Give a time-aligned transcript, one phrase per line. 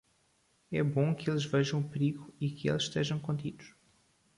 [0.71, 3.75] É bom que eles vejam o perigo e que eles estejam contidos.